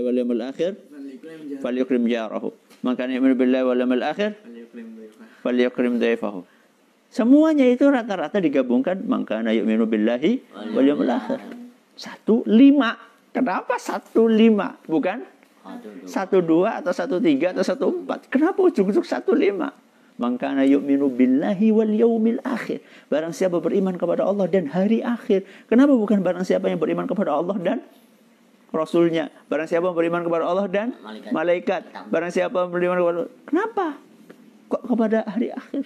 [0.00, 0.80] wal yawmil akhir
[1.60, 2.56] falyukrim jarahu.
[2.80, 4.40] Man kana yu'minu billahi wal yawmil akhir
[5.44, 6.48] falyukrim dhaifahu.
[7.12, 10.40] Semuanya itu rata-rata digabungkan man kana yu'minu billahi
[10.72, 11.44] wal yawmil akhir.
[11.92, 12.96] Satu lima.
[13.36, 14.80] Kenapa satu lima?
[14.88, 15.24] Bukan
[16.08, 18.28] satu dua atau satu tiga atau satu empat.
[18.32, 19.70] Kenapa ujung-ujung satu lima?
[20.20, 22.84] Mangkana yu'minu billahi wal yaumil akhir.
[23.08, 25.48] Barang siapa beriman kepada Allah dan hari akhir.
[25.66, 27.78] Kenapa bukan barang siapa yang beriman kepada Allah dan
[28.72, 29.28] Rasulnya.
[29.52, 31.30] Barang siapa beriman kepada Allah dan Malaikat.
[31.30, 31.82] malaikat.
[32.08, 33.32] Barang siapa beriman kepada Allah.
[33.44, 33.86] Kenapa?
[34.72, 35.84] Kok kepada hari akhir?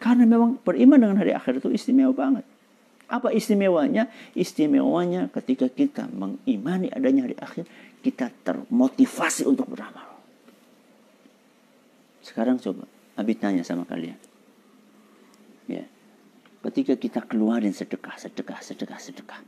[0.00, 2.44] Karena memang beriman dengan hari akhir itu istimewa banget.
[3.08, 4.08] Apa istimewanya?
[4.32, 7.64] Istimewanya ketika kita mengimani adanya hari akhir,
[8.00, 10.08] kita termotivasi untuk beramal.
[12.24, 12.84] Sekarang coba,
[13.16, 14.16] Abi tanya sama kalian.
[15.68, 15.84] Ya.
[16.64, 19.40] Ketika kita keluarin sedekah, sedekah, sedekah, sedekah.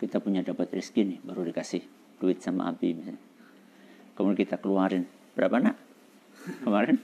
[0.00, 1.84] Kita punya dapat rezeki nih, baru dikasih
[2.16, 3.20] duit sama Abi misalnya.
[4.16, 5.04] Kemudian kita keluarin,
[5.36, 5.76] berapa nak?
[6.64, 6.96] Kemarin?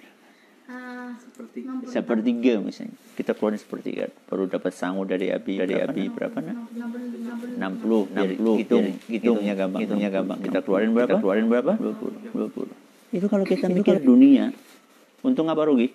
[0.66, 2.97] Ah, Seperti Sepertiga misalnya.
[3.14, 4.08] Kita keluarin sepertiga.
[4.27, 5.61] Baru dapat sangu dari Abi.
[5.61, 6.72] Dari Abi berapa nak?
[6.72, 10.41] 60, 60, hitung, hitungnya gampang, hitungnya gampang.
[10.41, 11.12] Kita keluarin berapa?
[11.14, 11.72] Kita keluarin berapa?
[11.77, 13.14] 20, 20.
[13.14, 14.50] Itu kalau kita mikir dunia,
[15.20, 15.92] untung apa rugi?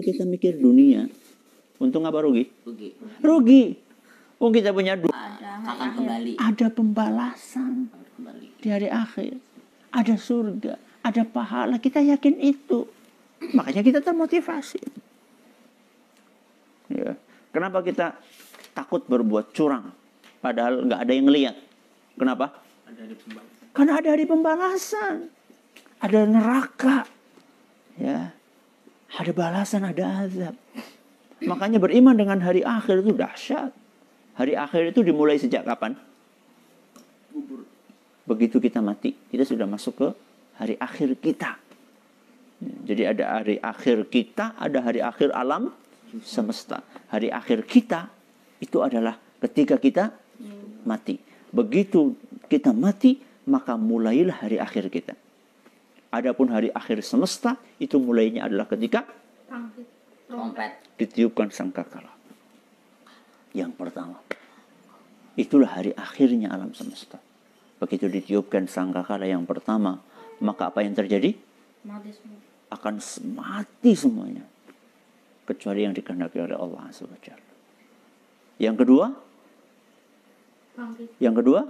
[0.00, 1.04] Kita mikir dunia,
[1.76, 2.48] untung apa rugi?
[2.64, 2.96] Rugi.
[3.20, 3.64] Rugi.
[4.40, 5.12] Oh kita punya duit.
[5.12, 6.40] Akan kembali.
[6.40, 8.48] Ada pembalasan kembali.
[8.58, 9.36] di hari akhir.
[9.92, 11.76] Ada surga, ada pahala.
[11.76, 12.88] Kita yakin itu.
[13.52, 14.80] Makanya kita termotivasi.
[16.88, 17.12] Ya.
[17.52, 18.16] Kenapa kita
[18.72, 19.92] takut berbuat curang?
[20.40, 21.56] Padahal nggak ada yang ngeliat.
[22.16, 22.64] Kenapa?
[22.88, 23.66] ada di pembahasan.
[23.72, 25.14] Karena ada hari pembalasan.
[26.00, 26.96] Ada neraka.
[28.00, 28.34] Ya.
[29.12, 30.56] Ada balasan, ada azab.
[31.42, 33.72] Makanya beriman dengan hari akhir itu dahsyat.
[34.38, 35.92] Hari akhir itu dimulai sejak kapan?
[38.24, 40.08] Begitu kita mati, kita sudah masuk ke
[40.56, 41.58] hari akhir kita.
[42.62, 45.74] Jadi ada hari akhir kita, ada hari akhir alam
[46.22, 46.80] semesta.
[47.10, 48.06] Hari akhir kita
[48.62, 50.14] itu adalah ketika kita
[50.86, 51.18] mati.
[51.50, 52.14] Begitu
[52.46, 53.18] kita mati,
[53.50, 55.18] maka mulailah hari akhir kita.
[56.12, 59.08] Adapun hari akhir semesta itu mulainya adalah ketika.
[60.28, 60.72] Trompet.
[60.96, 62.08] ditiupkan sangkakala.
[63.52, 64.16] Yang pertama.
[65.36, 67.20] Itulah hari akhirnya alam semesta.
[67.80, 70.00] Begitu ditiupkan sangkakala yang pertama,
[70.40, 71.36] maka apa yang terjadi?
[71.84, 72.40] Mati semua.
[72.72, 72.94] Akan
[73.36, 74.44] mati semuanya.
[75.44, 77.28] Kecuali yang dikehendaki oleh Allah SWT.
[78.62, 79.06] Yang kedua,
[80.76, 81.08] Bangkit.
[81.20, 81.60] yang kedua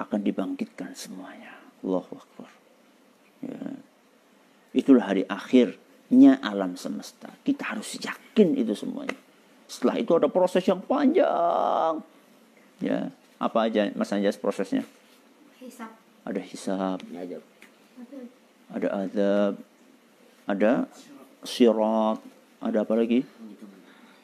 [0.00, 1.56] akan dibangkitkan semuanya.
[1.80, 2.50] Allahu Akbar.
[3.40, 3.80] Ya.
[4.70, 7.32] Itulah hari akhirnya alam semesta.
[7.42, 9.16] Kita harus yakin itu semuanya.
[9.70, 12.02] Setelah itu ada proses yang panjang.
[12.82, 14.82] Ya, apa aja Mas Anjas prosesnya?
[15.60, 15.92] Hisap.
[16.24, 16.98] Ada hisab.
[17.12, 17.38] Ada.
[18.70, 19.54] ada azab,
[20.46, 20.72] ada
[21.42, 22.18] sirat,
[22.62, 23.26] ada apa lagi?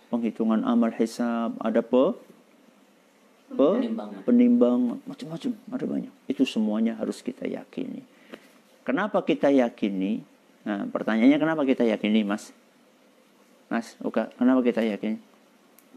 [0.06, 2.14] Penghitungan amal hisab, ada pe,
[3.50, 4.22] pe Penimbangan.
[4.22, 6.14] penimbang, macam-macam, ada banyak.
[6.30, 8.06] Itu semuanya harus kita yakini.
[8.86, 10.22] Kenapa kita yakini?
[10.62, 12.54] Nah, pertanyaannya kenapa kita yakini, Mas?
[13.66, 15.18] Mas, Uka, kenapa kita yakini?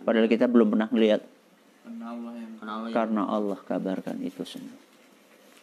[0.01, 1.21] Padahal kita belum pernah melihat.
[2.89, 4.73] Karena Allah kabarkan itu semua.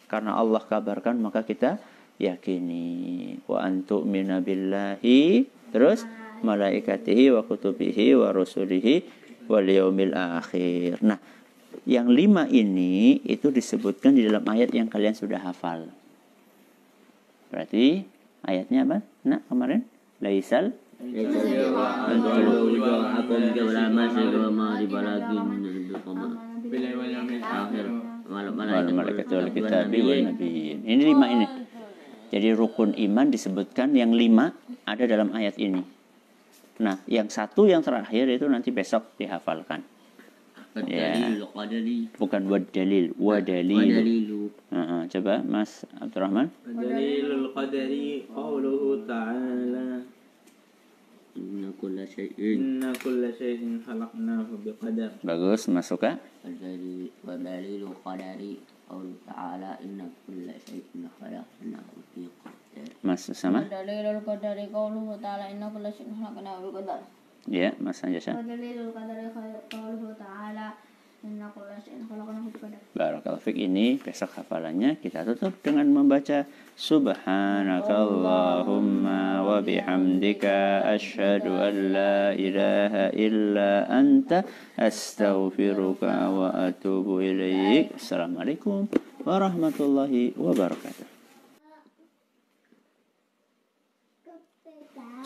[0.06, 1.82] Karena Allah kabarkan maka kita
[2.16, 5.44] yakini wa antu billahi
[5.74, 6.06] terus
[6.40, 9.02] malaikatihi wa kutubihi wa rusulihi
[9.50, 11.02] wal yaumil akhir.
[11.02, 11.18] Nah,
[11.82, 15.90] yang lima ini itu disebutkan di dalam ayat yang kalian sudah hafal.
[17.50, 18.02] Berarti
[18.42, 18.98] ayatnya apa?
[19.26, 19.82] Nah, kemarin
[20.18, 20.72] laisal.
[30.82, 31.46] Ini lima ini.
[32.26, 34.50] Jadi rukun iman disebutkan yang lima
[34.82, 35.82] ada dalam ayat ini.
[36.82, 39.95] Nah, yang satu yang terakhir itu nanti besok dihafalkan.
[40.84, 43.88] Dalil qadari Bukan wad dalil, wa dalil.
[43.96, 46.52] dalilu Heeh, coba Mas Abdurrahman.
[46.68, 50.04] Dalilul qadari qawluhu ta'ala.
[51.36, 52.56] Inna kulla syai'in.
[52.80, 55.12] Inna kulla syai'in khalaqnahu biqadar.
[55.24, 56.16] Bagus, Mas Suka.
[56.44, 59.76] Wadali- wadalilu qadari qawlu ta'ala.
[59.84, 63.64] Inna kulla syai'in khalaqnahu bi qadar Mas sama?
[63.68, 65.48] Dalilul qadari qawluhu ta'ala.
[65.52, 67.00] Inna kulla syai'in khalaqnahu biqadar.
[67.46, 68.34] Ya, Mas Anjasa.
[68.34, 68.42] Ya.
[72.94, 76.46] Barakallahu Fik ini besok hafalannya kita tutup dengan membaca
[76.78, 84.46] subhanakallahumma wa bihamdika asyhadu an la ilaha illa anta
[84.78, 87.98] astaghfiruka wa atubu ilaik.
[87.98, 88.86] Assalamualaikum
[89.26, 91.15] warahmatullahi wabarakatuh.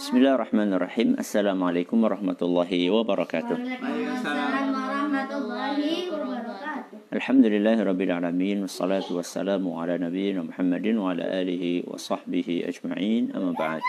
[0.01, 1.21] Bismillahirrahmanirrahim.
[1.21, 3.53] Assalamualaikum warahmatullahi wabarakatuh.
[3.53, 7.13] Waalaikumsalam warahmatullahi wabarakatuh.
[7.13, 13.85] Alhamdulillahirrabbilalamin Wassalatu wassalamu ala nabiyina Muhammadin Wa ala alihi wa sahbihi ajma'in Amma ba'd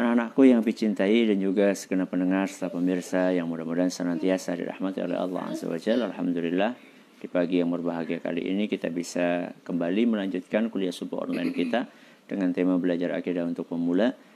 [0.00, 5.44] Anak-anakku yang dicintai dan juga segenap pendengar serta pemirsa yang mudah-mudahan senantiasa dirahmati oleh Allah
[5.52, 6.08] Azza wa Jalla.
[6.08, 6.72] Alhamdulillah
[7.20, 11.84] di pagi yang berbahagia kali ini kita bisa kembali melanjutkan kuliah subuh online kita
[12.24, 14.32] dengan tema belajar akidah untuk pemula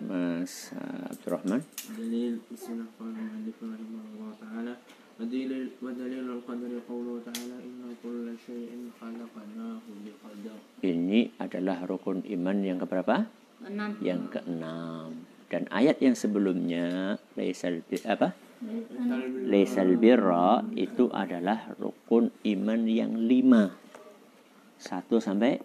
[0.00, 1.60] Mas eh, Abdurrahman.
[10.80, 13.26] Ini adalah rukun iman yang keberapa?
[13.66, 13.90] Enam.
[14.00, 15.08] Yang keenam.
[15.50, 18.32] Dan ayat yang sebelumnya leisal apa?
[19.50, 23.89] Leisal birra itu adalah rukun iman yang lima
[24.80, 25.60] satu sampai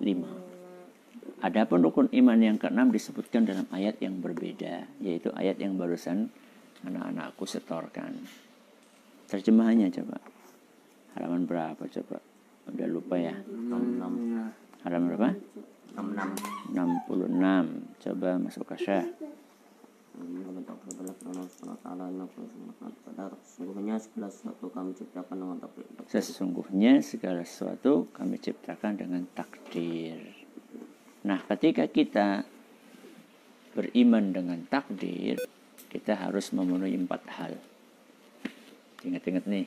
[0.00, 0.32] lima.
[1.44, 6.32] Adapun rukun iman yang keenam disebutkan dalam ayat yang berbeda, yaitu ayat yang barusan
[6.88, 8.24] anak-anakku setorkan.
[9.28, 10.16] Terjemahannya coba.
[11.12, 12.24] Halaman berapa coba?
[12.72, 13.36] Udah lupa ya.
[14.88, 15.30] Halaman berapa?
[16.72, 18.00] 66.
[18.00, 19.04] Coba masuk ke Syah.
[23.34, 25.86] Sesungguhnya segala sesuatu kami ciptakan dengan takdir.
[26.06, 30.18] Sesungguhnya segala sesuatu kami ciptakan dengan takdir.
[31.26, 32.46] Nah, ketika kita
[33.74, 35.40] beriman dengan takdir,
[35.90, 37.52] kita harus memenuhi empat hal.
[39.02, 39.66] Ingat-ingat nih,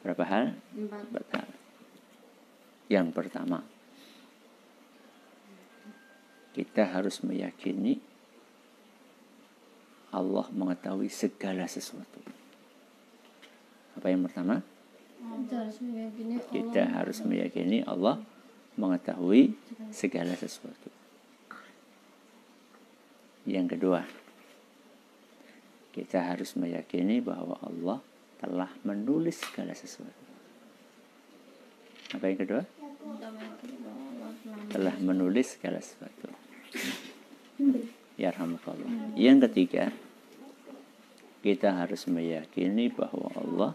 [0.00, 0.44] berapa hal?
[0.72, 1.02] Empat.
[1.10, 1.48] Empat hal.
[2.90, 3.58] Yang pertama,
[6.50, 8.09] kita harus meyakini
[10.10, 12.18] Allah mengetahui segala sesuatu.
[13.98, 14.62] Apa yang pertama?
[15.20, 18.16] Kita harus meyakini Kita harus meyakini Allah
[18.80, 19.52] mengetahui
[19.92, 20.88] segala sesuatu.
[23.44, 24.00] Yang kedua,
[25.90, 27.98] kita harus meyakini bahwa Allah
[28.38, 30.24] telah menulis segala sesuatu.
[32.14, 32.62] Apa yang kedua?
[34.70, 36.29] Telah menulis segala sesuatu.
[38.20, 39.16] Ya rahmatullah.
[39.16, 39.88] Yang ketiga,
[41.40, 43.72] kita harus meyakini bahwa Allah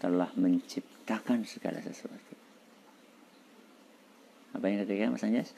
[0.00, 2.32] telah menciptakan segala sesuatu.
[4.56, 5.52] Apa yang ketiga, Mas Anjas?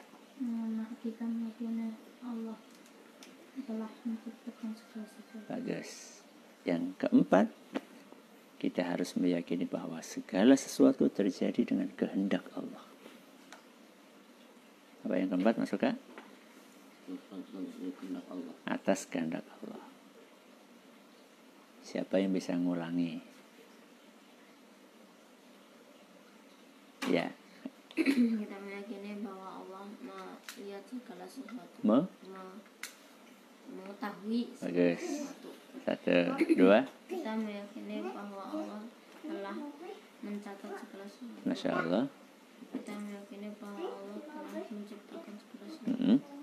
[1.06, 1.94] Kita meyakini
[2.26, 2.58] Allah
[3.62, 5.46] telah menciptakan segala sesuatu.
[5.46, 5.91] Bagus.
[6.67, 7.46] Yang keempat,
[8.58, 12.82] kita harus meyakini bahwa segala sesuatu terjadi dengan kehendak Allah.
[15.06, 15.94] Apa yang keempat, masuk Kak?
[18.67, 19.82] Atas kehendak Allah.
[21.86, 23.22] Siapa yang bisa ngulangi?
[27.06, 27.31] Ya,
[27.94, 31.79] Kita meyakini bahwa Allah melihat segala sesuatu.
[31.86, 32.03] me?
[32.27, 32.58] Me-
[33.67, 35.01] mengetahui segala Bagus.
[35.01, 35.51] sesuatu.
[35.86, 36.15] Satu,
[36.58, 36.79] dua.
[37.06, 38.82] Kita meyakini bahwa Allah
[39.22, 39.56] telah
[40.20, 41.46] mencatat segala sesuatu.
[41.46, 42.05] Masya Allah.
[42.75, 45.91] Kita meyakini bahwa Allah telah menciptakan segala sesuatu.
[45.94, 46.19] Mm-mm.
[46.19, 46.35] Kita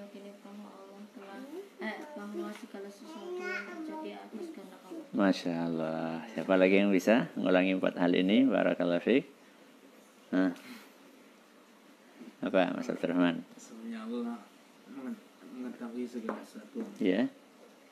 [0.00, 1.38] meyakini bahwa Allah telah
[1.80, 5.04] eh bahwa segala sesuatu yang terjadi atas kehendak Allah.
[5.12, 6.24] Masya Allah.
[6.32, 8.48] Siapa lagi yang bisa ngulangi empat hal ini?
[8.48, 9.28] Barakallahu fiik.
[10.32, 10.56] Hah.
[12.40, 13.44] Apa, Mas Abdurrahman?
[13.52, 14.40] Sesungguhnya Allah
[14.88, 15.20] menge-
[15.52, 17.28] mengetahui segala sesuatu Ya.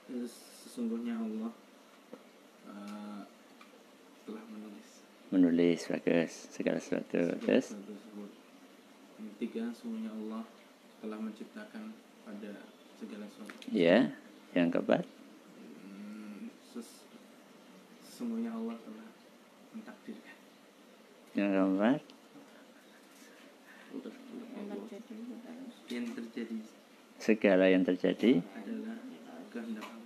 [0.08, 0.32] Terus
[0.64, 1.52] Sesungguhnya Allah
[2.64, 3.20] eh,
[4.24, 4.88] telah menulis
[5.28, 6.32] Menulis, bagus.
[6.48, 7.20] Segala sesuatu.
[7.20, 7.76] segala Terus,
[9.20, 10.42] Yang ketiga Sesungguhnya Allah
[10.98, 12.52] telah menciptakan pada
[12.96, 13.66] segala sesuatu.
[13.70, 14.10] Ya.
[14.52, 15.04] Yang keempat,
[15.84, 17.04] Hmm, ses-
[18.02, 19.08] Sesungguhnya Allah telah
[19.70, 20.36] mentakdirkan.
[21.32, 22.00] Yang keempat,
[24.58, 25.52] Yang terjadi pada
[25.88, 26.56] Yang terjadi.
[27.18, 28.96] Segala yang terjadi adalah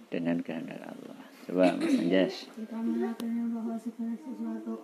[0.09, 1.19] dengan kehendak Allah.
[1.43, 2.35] Coba Mas Anjas.
[2.53, 4.75] Kita meyakini bahwa segala sesuatu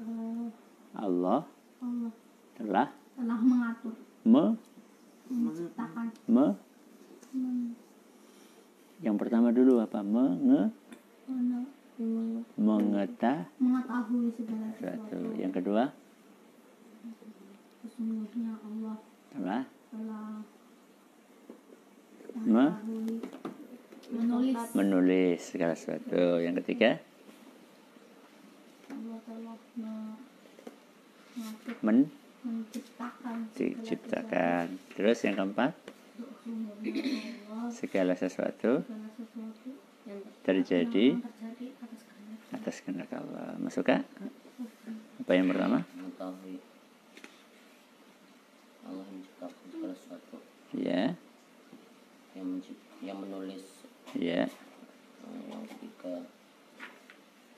[0.00, 0.46] eh,
[0.92, 1.40] Allah
[1.78, 2.12] Allah
[2.56, 4.54] telah telah mengatur, me,
[5.26, 6.46] menciptakan, me.
[7.32, 7.74] Men-
[9.02, 9.98] yang pertama dulu apa?
[9.98, 10.70] Menge,
[11.26, 13.50] men- mengeta.
[13.58, 15.18] Mengetahui segala sesuatu.
[15.34, 15.84] Yang kedua?
[17.82, 18.96] Sesungguhnya Allah
[19.34, 19.62] telah.
[19.90, 20.28] telah
[22.46, 22.66] me,
[24.12, 24.56] menulis.
[24.72, 26.38] Menulis segala sesuatu.
[26.38, 27.02] Yang ketiga?
[28.86, 30.18] Allah telah me-
[31.34, 31.98] mengatur, men,
[32.42, 34.64] menciptakan diciptakan.
[34.94, 35.72] Terus yang keempat
[37.70, 38.82] segala sesuatu
[40.42, 41.16] terjadi
[42.52, 43.54] atas kehendak Allah.
[43.58, 44.02] Masuk Kak?
[45.22, 45.86] Apa yang pertama?
[48.82, 50.36] Allah menciptakan segala sesuatu
[50.72, 51.14] Ya,
[52.34, 52.48] yang
[53.04, 53.84] yang menulis
[54.16, 54.48] ya.
[54.48, 56.24] eh, yang ketiga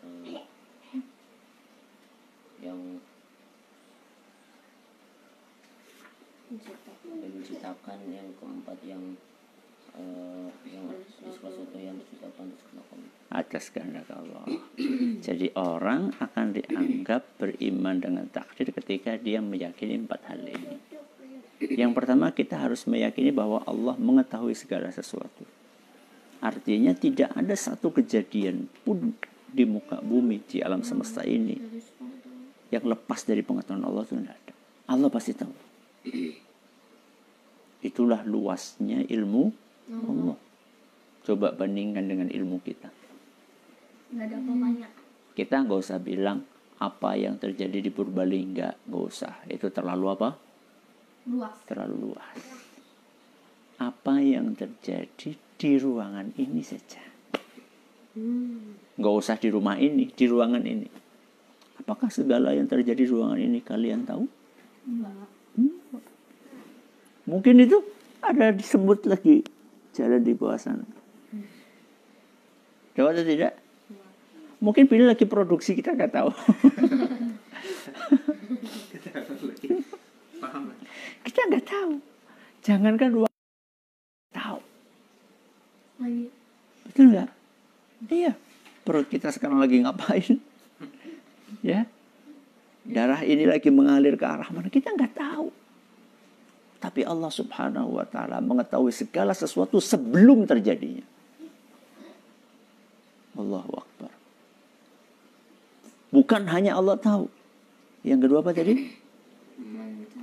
[0.02, 0.42] eh,
[2.60, 2.78] yang
[6.50, 9.02] yang menciptakan yang keempat yang
[9.96, 10.48] eh,
[13.34, 14.46] atas kehendak Allah.
[15.18, 20.78] Jadi orang akan dianggap beriman dengan takdir ketika dia meyakini empat hal ini.
[21.64, 25.42] Yang pertama kita harus meyakini bahwa Allah mengetahui segala sesuatu.
[26.38, 29.16] Artinya tidak ada satu kejadian pun
[29.54, 31.56] di muka bumi di alam semesta ini
[32.74, 34.52] yang lepas dari pengetahuan Allah tidak ada.
[34.90, 35.54] Allah pasti tahu.
[37.84, 39.52] Itulah luasnya ilmu
[39.92, 40.38] Allah.
[41.24, 42.88] Coba bandingkan dengan ilmu kita.
[44.14, 44.88] nggak ada apa-apanya
[45.34, 46.46] Kita nggak usah bilang
[46.78, 49.34] apa yang terjadi di Purbalingga, nggak usah.
[49.48, 50.30] Itu terlalu apa?
[51.28, 52.38] luas Terlalu luas.
[53.80, 57.02] Apa yang terjadi di ruangan ini saja.
[58.94, 60.88] Nggak usah di rumah ini, di ruangan ini.
[61.82, 64.24] Apakah segala yang terjadi di ruangan ini kalian tahu?
[64.84, 65.33] enggak
[67.25, 67.81] Mungkin itu
[68.21, 69.45] ada disebut lagi
[69.97, 70.85] jalan di bawah sana.
[72.95, 73.59] Tahu atau tidak?
[74.62, 76.31] Mungkin pilih lagi produksi kita nggak tahu.
[81.25, 81.93] Kita nggak tahu.
[82.64, 83.35] Jangankan ruang
[84.33, 84.59] tahu,
[86.88, 87.31] betul nggak?
[88.09, 88.33] Iya.
[88.85, 90.40] Perut kita sekarang lagi ngapain?
[91.64, 91.88] ya.
[92.85, 94.69] Darah ini lagi mengalir ke arah mana?
[94.69, 95.63] Kita nggak tahu.
[96.94, 101.02] Tapi Allah Subhanahu wa taala mengetahui segala sesuatu sebelum terjadinya.
[103.34, 104.14] Allahu Akbar.
[106.14, 107.26] Bukan hanya Allah tahu.
[108.06, 108.94] Yang kedua apa tadi?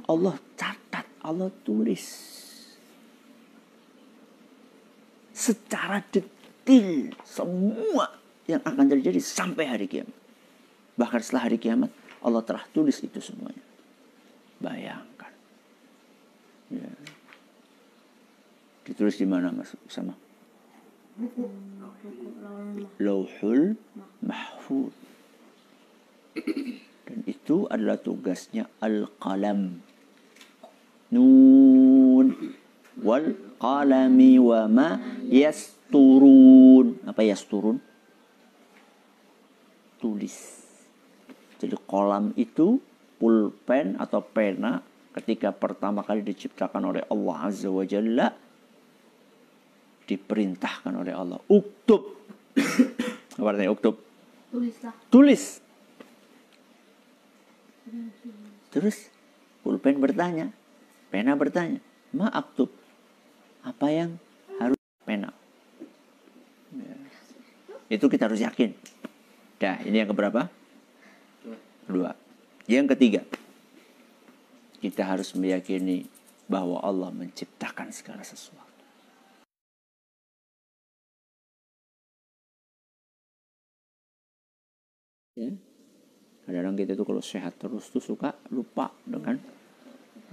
[0.07, 2.07] Allah catat, Allah tulis.
[5.35, 8.15] Secara detil semua
[8.47, 10.15] yang akan terjadi sampai hari kiamat.
[10.95, 11.91] Bahkan setelah hari kiamat,
[12.23, 13.59] Allah telah tulis itu semuanya.
[14.63, 15.10] Bayangkan.
[16.71, 16.91] Ya.
[18.87, 20.15] Ditulis di mana Mas sama?
[22.97, 23.75] Lauhul
[24.23, 24.95] Mahfud.
[27.05, 29.83] Dan itu adalah tugasnya Al-Qalam.
[31.11, 32.27] Nun
[33.03, 34.89] wal qalami wa ma
[35.27, 37.03] yasturun.
[37.03, 37.77] Apa yasturun?
[39.99, 40.65] Tulis.
[41.61, 42.81] Jadi kolam itu
[43.21, 48.31] pulpen atau pena ketika pertama kali diciptakan oleh Allah Azza wa Jalla
[50.07, 51.39] diperintahkan oleh Allah.
[51.51, 52.19] Uktub.
[53.39, 53.95] Apa artinya uktub?
[54.51, 54.95] Tulislah.
[55.07, 55.43] Tulis.
[58.71, 59.11] Terus
[59.63, 60.51] pulpen bertanya
[61.11, 61.83] pena bertanya
[62.15, 62.71] ma aktub
[63.67, 64.15] apa yang
[64.57, 65.35] harus pena?
[66.71, 66.95] Ya.
[67.91, 68.71] itu kita harus yakin.
[69.59, 70.47] Dah ini yang keberapa?
[71.83, 72.15] Kedua
[72.71, 73.27] yang ketiga
[74.81, 76.09] kita harus meyakini
[76.49, 78.83] bahwa Allah menciptakan segala sesuatu.
[85.39, 85.53] Ya.
[86.43, 89.39] Kadang-kadang kita tuh kalau sehat terus tuh suka lupa dengan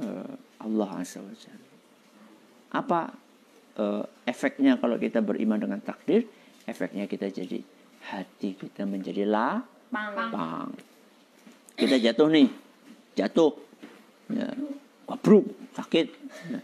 [0.02, 1.68] eh, Allah azza wa Jalla.
[2.68, 3.00] apa
[3.78, 6.26] eh, efeknya kalau kita beriman dengan takdir?
[6.66, 7.62] Efeknya kita jadi
[8.10, 10.74] hati kita menjadi lapang
[11.78, 12.50] kita jatuh nih.
[13.14, 13.67] Jatuh
[14.32, 14.48] ya
[15.08, 16.06] wabruk sakit
[16.52, 16.60] ya.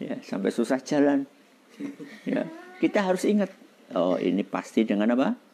[0.00, 1.28] ya sampai susah jalan
[2.24, 2.48] ya
[2.80, 3.52] kita harus ingat
[3.92, 5.46] oh ini pasti dengan apa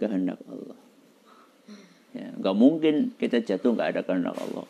[0.00, 0.80] kehendak Allah.
[2.10, 4.66] Ya, nggak mungkin kita jatuh nggak ada kehendak Allah.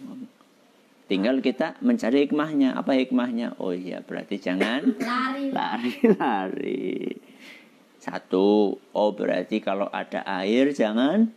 [1.07, 2.75] Tinggal kita mencari hikmahnya.
[2.75, 3.59] Apa hikmahnya?
[3.63, 5.55] Oh iya, berarti jangan Lari.
[5.55, 7.15] lari-lari.
[8.05, 11.31] Satu, oh berarti kalau ada air jangan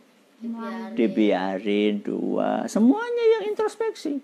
[0.94, 2.00] dibiarin.
[2.04, 4.20] Dua, semuanya yang introspeksi.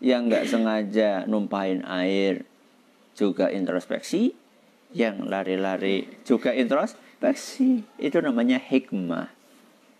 [0.00, 2.48] Yang nggak sengaja numpahin air
[3.12, 4.32] juga introspeksi.
[4.90, 7.86] Yang lari-lari juga introspeksi.
[8.00, 9.30] Itu namanya hikmah.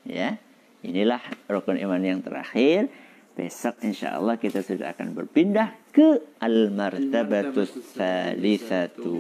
[0.09, 0.41] Ya,
[0.81, 2.89] inilah rukun iman yang terakhir.
[3.39, 9.17] Besok insya Allah kita sudah akan berpindah ke al-martabatus thalithatu.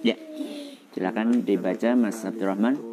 [0.00, 0.14] Ya,
[0.94, 2.87] silakan dibaca Mas Abdurrahman.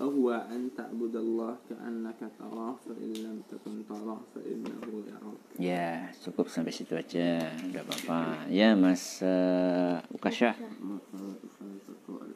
[0.00, 6.08] ركن واحد وهو أن تعبد الله كأنك تراه فإن لم تكن تراه فإنه يراك Ya,
[6.24, 7.52] cukup sampai situ aja.
[7.60, 8.48] Enggak apa-apa.
[8.48, 10.56] Ya, Mas uh, Ukasha.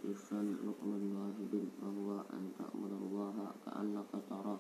[0.05, 1.53] الإحسان ركن واحد
[1.83, 3.35] وهو أن تعبد الله
[3.67, 4.59] كأنك تراه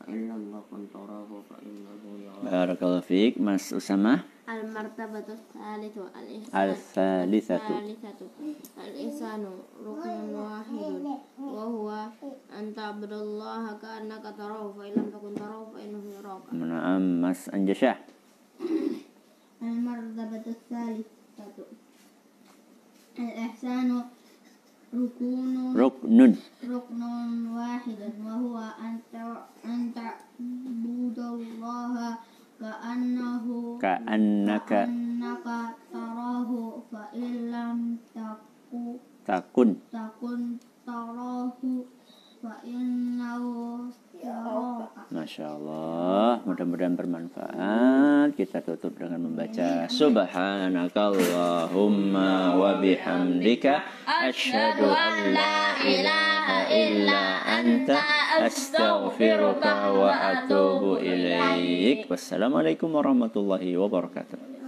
[0.00, 3.34] فإن لم تكن تراه فإنه يراك Barakallahu fiik.
[3.42, 4.22] Mas Usama.
[4.48, 7.56] المرتبة الثالثة الإحسان الثالثة.
[7.56, 8.20] الثالثة
[8.84, 9.40] الإحسان
[9.86, 10.92] ركن واحد
[11.40, 11.86] وهو
[12.58, 17.96] أن تعبد الله كأنك تراه فإن لم تكن تراه فإنه يراك Naam, Mas Anjasyah.
[19.62, 21.64] المرتبة الثالثة
[23.18, 23.88] الإحسان
[24.94, 26.32] ركون Ruknun.
[26.64, 27.02] ركن
[27.56, 31.94] واحد وهو أن تع- أن تعبد الله
[32.59, 34.91] Ka'annaka Ka'annaka
[35.87, 37.07] tarahu fa
[38.11, 39.79] taku Takun.
[39.87, 41.87] Takun tarahu
[42.43, 43.87] fa innahu
[45.09, 48.35] Masya Allah, mudah-mudahan bermanfaat.
[48.35, 53.87] Kita tutup dengan membaca Subhanakallahumma wa bihamdika.
[54.03, 58.18] Asyhadu an la ilaha illa anta.
[58.29, 64.58] Astaghfiruka wa atubu ilaik Wassalamualaikum warahmatullahi wabarakatuh